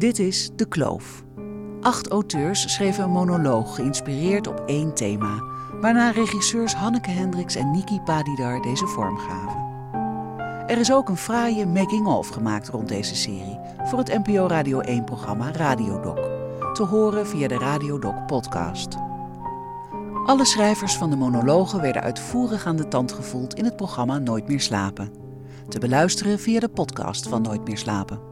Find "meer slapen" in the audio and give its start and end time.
24.48-25.12, 27.64-28.29